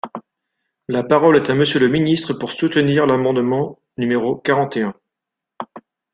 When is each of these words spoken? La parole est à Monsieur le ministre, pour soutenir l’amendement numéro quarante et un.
La 0.87 1.03
parole 1.03 1.35
est 1.37 1.51
à 1.51 1.53
Monsieur 1.53 1.79
le 1.79 1.87
ministre, 1.87 2.33
pour 2.33 2.49
soutenir 2.49 3.05
l’amendement 3.05 3.77
numéro 3.99 4.35
quarante 4.35 4.75
et 4.77 4.81
un. 4.81 4.95